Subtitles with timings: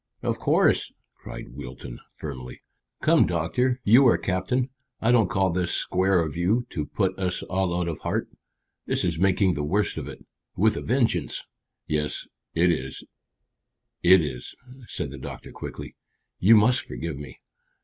[0.23, 2.63] "Of course," cried Wilton firmly.
[3.03, 4.71] "Come, doctor, you are captain.
[4.99, 8.27] I don't call this square of you to put us all out of heart.
[8.87, 10.25] This is making the worst of it,
[10.55, 11.45] with a vengeance."
[11.85, 12.25] "Yes,
[12.55, 13.03] it is
[14.01, 14.55] it is,"
[14.87, 15.95] said the doctor quickly.
[16.39, 17.39] "You must forgive me.